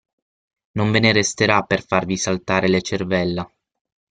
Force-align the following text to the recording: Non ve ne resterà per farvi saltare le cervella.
Non 0.77 0.89
ve 0.91 0.99
ne 0.99 1.11
resterà 1.11 1.61
per 1.61 1.85
farvi 1.85 2.17
saltare 2.17 2.67
le 2.67 2.81
cervella. 2.81 3.47